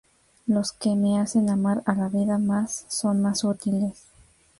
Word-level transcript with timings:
Los 0.47 0.71
que 0.71 0.95
me 0.95 1.19
hacen 1.19 1.51
amar 1.51 1.83
a 1.85 1.93
la 1.93 2.07
vida 2.09 2.39
mas 2.39 2.87
son 2.89 3.21
más 3.21 3.43
útiles. 3.43 4.07